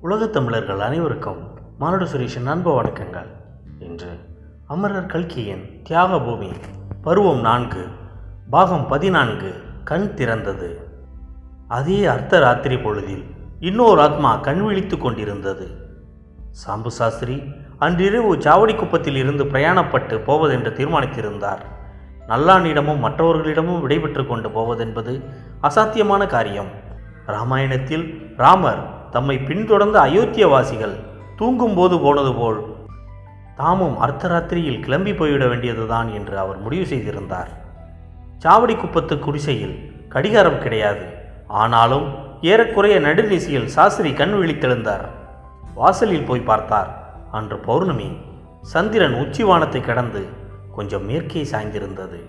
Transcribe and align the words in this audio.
உலகத் 0.00 0.32
தமிழர்கள் 0.32 0.80
அனைவருக்கும் 0.80 1.48
மானுட 1.78 2.04
சுரேஷன் 2.04 2.46
அன்பு 2.46 2.82
வணக்கங்கள். 2.82 3.26
இன்று 3.78 4.18
அமரர் 4.66 5.06
கல்கியின் 5.06 5.80
தியாக 5.82 6.20
பூமி 6.20 6.52
பருவம் 7.02 7.40
நான்கு 7.40 7.86
பாகம் 8.50 8.86
பதினான்கு 8.88 9.54
கண் 9.84 10.14
திறந்தது. 10.14 10.74
அதே 11.68 12.04
அர்த்த 12.04 12.38
ராத்திரி 12.38 12.78
பொழுதில் 12.78 13.24
இன்னொரு 13.60 14.00
ஆத்மா 14.00 14.36
கண் 14.36 14.64
விழித்து 14.64 14.98
கொண்டிருந்தது. 14.98 15.66
சாம்பு 16.50 16.86
சாஸ்திரி 16.86 17.42
அன்றிரவு 17.78 18.36
சாவடி 18.36 18.76
குப்பத்தில் 18.76 19.16
இருந்து 19.16 19.44
பிரயாணப்பட்டு 19.44 20.24
போவதென்று 20.24 20.70
தீர்மானித்திருந்தார். 20.70 21.60
நல்லானிடமும் 22.28 23.02
மற்றவர்களிடமும் 23.04 23.80
விடைபெற்று 23.80 24.26
கொண்டு 24.26 24.48
போவதென்பது 24.48 25.22
அசாத்தியமான 25.62 26.26
காரியம். 26.26 26.70
ராமாயணத்தில் 27.26 28.34
ராமர் 28.36 29.10
தம்மை 29.10 29.38
பின்தொடர்ந்த 29.38 30.00
அயோத்தியவாசிகள் 30.00 30.94
தூங்கும்போது 31.36 32.00
போனது 32.00 32.34
போல் 32.34 32.72
தாமும் 33.56 34.02
அர்த்தராத்திரியில் 34.02 34.80
கிளம்பி 34.80 35.14
போய்விட 35.14 35.46
வேண்டியதுதான் 35.46 36.12
என்று 36.12 36.38
அவர் 36.38 36.58
முடிவு 36.58 36.86
செய்திருந்தார். 36.86 37.48
சாவடி 38.44 38.76
குப்பத்து 38.76 39.18
குடிசையில் 39.18 40.06
கடிகாரம் 40.08 40.58
கிடையாது. 40.58 41.04
ஆனாலும் 41.48 42.06
ஏறக்குறைய 42.40 43.00
நடுநிசையில் 43.00 43.64
சாஸ்திரி 43.64 44.12
கண் 44.12 44.32
விழித்தெழுந்தார். 44.32 45.04
வாசலில் 45.74 46.24
போய் 46.24 46.40
பார்த்தார். 46.40 46.90
அன்று 47.32 47.58
பௌர்ணமி. 47.58 48.16
சந்திரன் 48.62 49.14
உச்சிவானத்தை 49.14 49.80
கடந்து 49.80 50.42
கொஞ்சம் 50.74 51.04
மேற்கே 51.04 51.42
சாய்ந்திருந்தது. 51.42 52.20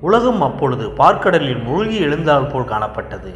உலகம் 0.00 0.42
அப்பொழுது 0.42 0.88
பார்க்கடலில் 0.88 1.62
மூழ்கி 1.62 1.98
எழுந்தால் 2.00 2.46
போல் 2.46 2.64
காணப்பட்டது. 2.64 3.32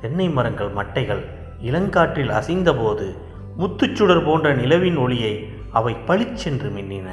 தென்னை 0.00 0.28
மரங்கள் 0.28 0.72
மட்டைகள் 0.72 1.22
இளங்காற்றில் 1.62 2.30
அசைந்தபோது 2.30 3.16
முத்துச்சுடர் 3.58 4.24
போன்ற 4.24 4.54
நிலவின் 4.54 4.96
ஒளியை 4.96 5.48
அவை 5.72 5.94
பளிச்சென்று 5.94 6.68
மின்னின. 6.68 7.08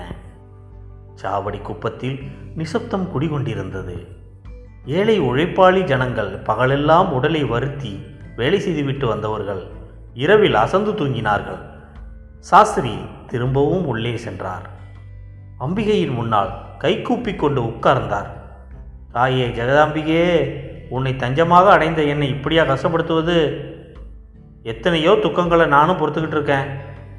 சாவடி 1.21 1.61
குப்பத்தில் 1.61 2.19
நிசப்தம் 2.55 3.07
குடிகொண்டிருந்தது. 3.13 4.07
ஏழை 4.85 5.21
உழைப்பாளி 5.21 5.83
ஜனங்கள் 5.83 6.31
பகலெல்லாம் 6.37 7.11
உடலை 7.11 7.43
வருத்தி 7.43 8.03
வேலை 8.35 8.59
செய்துவிட்டு 8.59 9.07
வந்தவர்கள் 9.07 9.63
இரவில் 10.13 10.55
அசந்து 10.55 10.91
தூங்கினார்கள். 10.91 11.61
சாஸ்திரி 12.39 12.95
திரும்பவும் 13.27 13.85
உள்ளே 13.85 14.17
சென்றார். 14.17 14.69
அம்பிகையின் 15.65 16.15
முன்னால் 16.17 16.51
கைகூப்பி 16.77 17.35
கொண்டு 17.35 17.61
உட்கார்ந்தார். 17.69 18.29
தாயே 19.15 19.45
ஜெகதாம்பிகே 19.47 20.23
உன்னை 20.89 21.11
தஞ்சமாக 21.13 21.65
அடைந்த 21.65 22.01
என்னை 22.01 22.29
இப்படியா 22.29 22.63
கஷ்டப்படுத்துவது? 22.63 23.35
எத்தனையோ 24.63 25.11
துக்கங்களை 25.23 25.67
நானும் 25.67 25.99
பொறுத்துக்கிட்டு 25.99 26.37
இருக்கேன். 26.37 26.67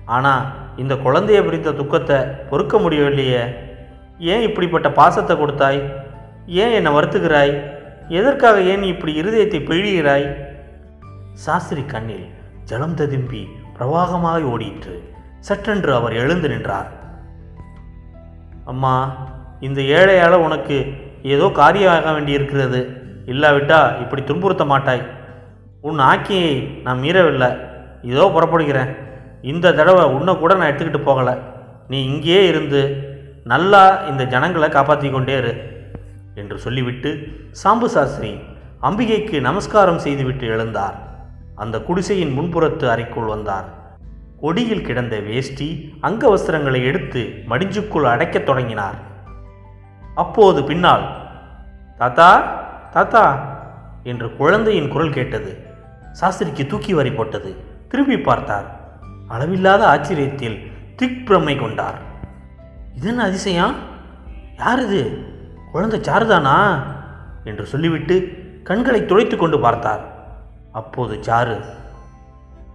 ஆனால் 0.04 0.46
இந்த 0.76 0.94
குழந்தையை 0.96 1.42
பிரித்த 1.44 1.74
துக்கத்தை 1.80 2.18
பொறுக்க 2.50 2.78
முடியவில்லையே. 2.78 3.42
ஏன் 4.18 4.46
இப்படிப்பட்ட 4.48 4.90
பாசத்தை 4.90 5.36
கொடுத்தாய்? 5.36 5.80
ஏன் 6.46 6.70
என்னை 6.70 6.92
வருத்துகிறாய்? 6.92 7.54
எதற்காக 8.08 8.60
ஏன் 8.72 8.82
இப்படி 8.82 9.12
இருதயத்தை 9.22 9.60
பிழிகிறாய்? 9.68 10.26
சாஸ்திரி 11.44 11.84
கண்ணில் 11.84 12.26
ஜலம் 12.64 12.94
ததும்பி 12.94 13.48
பிரவாகமாக 13.78 14.42
ஓடிற்று. 14.54 14.96
சற்றென்று 15.48 15.92
அவர் 15.94 16.12
எழுந்து 16.12 16.48
நின்றார். 16.48 16.90
அம்மா 18.72 18.94
இந்த 19.66 19.80
ஏழையால் 19.98 20.44
உனக்கு 20.46 20.76
ஏதோ 21.34 21.46
காரியம் 21.60 21.92
ஆக 21.94 22.12
வேண்டியிருக்கிறது. 22.16 22.80
இல்லாவிட்டா 23.32 23.80
இப்படி 24.02 24.22
துன்புறுத்த 24.30 24.64
மாட்டாய். 24.72 25.02
உன் 25.88 26.00
ஆக்கியை 26.10 26.52
நான் 26.86 27.02
மீறவில்லை. 27.04 27.50
இதோ 28.10 28.24
புறப்படுகிறேன். 28.34 28.90
இந்த 29.52 29.72
தடவை 29.78 30.04
உன்னை 30.16 30.32
கூட 30.42 30.52
நான் 30.58 30.70
எடுத்துக்கிட்டு 30.70 31.08
போகலை. 31.08 31.34
நீ 31.92 31.98
இங்கேயே 32.10 32.42
இருந்து 32.50 32.82
நல்லா 33.52 33.82
இந்த 34.10 34.22
ஜனங்களை 34.32 34.68
காப்பாற்றி 34.74 35.08
கொண்டே 35.10 35.36
இரு 35.42 35.52
என்று 36.40 36.56
சொல்லிவிட்டு 36.64 37.10
சாம்பு 37.62 37.88
சாஸ்திரி 37.94 38.32
அம்பிகைக்கு 38.88 39.36
நமஸ்காரம் 39.48 40.02
செய்துவிட்டு 40.04 40.46
எழுந்தார். 40.54 40.96
அந்த 41.62 41.76
குடிசையின் 41.88 42.36
முன்புறத்து 42.38 42.86
அறைக்குள் 42.92 43.32
வந்தார். 43.34 43.66
ஒடியில் 44.42 44.86
கிடந்த 44.86 45.18
வேஷ்டி 45.18 45.68
அங்க 46.00 46.22
வஸ்திரங்களை 46.34 46.84
எடுத்து 46.84 47.20
மடிஞ்சுக்குள் 47.48 48.10
அடைக்கத் 48.12 48.46
தொடங்கினார். 48.46 48.98
அப்போது 50.14 50.64
பின்னால் 50.64 51.04
தாத்தா 51.98 52.30
தாத்தா 52.90 53.24
என்று 54.02 54.36
குழந்தையின் 54.36 54.88
குரல் 54.88 55.12
கேட்டது. 55.12 55.52
சாஸ்திரிக்கு 56.12 56.66
தூக்கி 56.66 56.94
வரி 56.94 57.12
போட்டது. 57.12 57.50
திரும்பி 57.88 58.18
பார்த்தார். 58.18 58.66
அளவில்லாத 59.28 59.82
ஆச்சரியத்தில் 59.86 60.58
திக்பிரமை 60.96 61.60
கொண்டார். 61.60 61.98
இது 62.94 63.08
என்ன 63.08 63.22
அதிசயம்? 63.24 63.74
யார் 64.58 64.82
இது? 64.82 65.02
குழந்தை 65.72 66.00
சாருதானா? 66.00 66.56
என்று 67.44 67.66
சொல்லிவிட்டு 67.66 68.16
கண்களை 68.64 69.06
துடைத்து 69.06 69.36
கொண்டு 69.36 69.60
பார்த்தார். 69.60 70.02
அப்போது 70.72 71.14
சாரு 71.26 71.56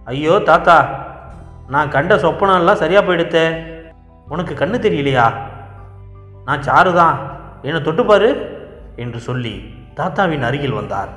ஐயோ 0.04 0.34
தாத்தா 0.38 1.06
நான் 1.68 1.92
கண்ட 1.94 2.14
சொப்பனெல்லாம் 2.14 2.80
சரியாக 2.82 3.02
போயிடுத்தே. 3.06 3.44
உனக்கு 4.32 4.54
கண்ணு 4.54 4.76
தெரியலையா? 4.84 5.26
நான் 6.46 6.62
சாரு 6.62 6.90
தான் 6.92 7.16
என்னை 7.62 7.80
தொட்டுப்பாரு 7.80 8.28
என்று 8.96 9.18
சொல்லி 9.20 9.54
தாத்தாவின் 9.98 10.46
அருகில் 10.48 10.78
வந்தார். 10.78 11.10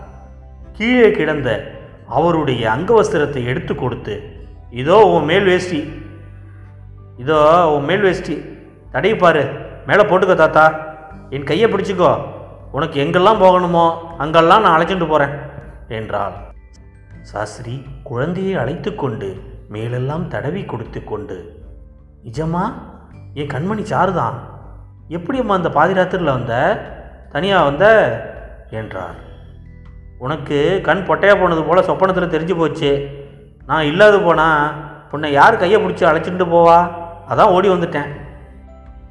கீழே 0.77 1.11
கிடந்த 1.11 1.49
அவருடைய 2.17 2.63
அங்கவஸ்திரத்தை 2.75 3.41
எடுத்து 3.51 3.75
கொடுத்து 3.75 4.15
இதோ 4.81 4.97
உன் 5.15 5.27
மேல் 5.31 5.43
வேஷ்டி. 5.43 5.81
இதோ 7.17 7.39
உன் 7.75 7.87
மேல் 7.89 8.05
வேஷ்டி. 8.07 8.35
தடையை 8.91 9.17
பாரு. 9.17 9.43
மேலே 9.87 10.03
போட்டுக்கோ 10.03 10.35
தாத்தா. 10.35 10.65
என் 11.29 11.49
கையை 11.51 11.67
பிடிச்சிக்கோ. 11.73 12.11
உனக்கு 12.71 12.97
எங்கெல்லாம் 13.03 13.41
போகணுமோ 13.43 13.85
அங்கெல்லாம் 14.23 14.63
நான் 14.63 14.75
அழைச்சிட்டு 14.75 15.07
போகிறேன் 15.07 15.33
என்றாள் 15.99 16.35
சாஸ்திரி 17.31 17.73
குழந்தையை 18.03 18.53
அழைத்து 18.61 18.91
கொண்டு 18.95 19.29
மேலெல்லாம் 19.71 20.27
தடவி 20.27 20.65
கொடுத்து 20.65 21.03
கொண்டு 21.03 21.63
நிஜமா 22.23 22.73
என் 23.33 23.47
கண்மணி 23.47 23.83
சாருதான். 23.83 24.33
எப்படியம்மா 25.09 25.53
அந்த 25.53 25.69
பாதிராத்திரில் 25.69 26.23
வந்த? 26.23 26.81
தனியாக 27.31 27.63
வந்த? 27.63 27.85
என்றார். 28.71 29.15
உனக்கு 30.17 30.79
கண் 30.83 30.97
பொட்டையாக 30.97 31.39
போனது 31.39 31.63
போல் 31.63 31.83
சொப்பனத்தில் 31.83 32.29
தெரிஞ்சு 32.29 32.57
போச்சு. 32.57 33.09
நான் 33.65 33.83
இல்லாது 33.83 34.19
போனால் 34.19 34.73
உன்னை 35.11 35.31
யார் 35.31 35.57
கையை 35.57 35.85
பிடிச்சி 35.85 36.05
அழைச்சிட்டு 36.05 36.45
போவா? 36.45 36.91
அதான் 37.29 37.47
ஓடி 37.47 37.69
வந்துட்டேன். 37.69 38.07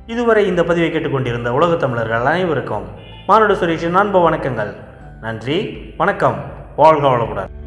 இதுவரை 0.06 0.46
இந்த 0.46 0.64
பதிவை 0.64 0.90
கேட்டுக்கொண்டிருந்த 0.90 1.52
உலகத் 1.52 1.80
தமிழர்கள் 1.80 2.24
அனைவருக்கும் 2.24 2.84
மானுட 3.26 3.52
சுரேஷின் 3.52 3.92
அன்பு 3.92 4.30
வணக்கங்கள். 4.30 4.74
நன்றி 5.20 5.84
வணக்கம். 5.96 6.44
வாழ்க 6.76 7.08
வளமுடன். 7.08 7.59